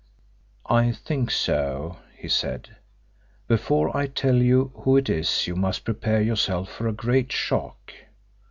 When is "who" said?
4.73-4.97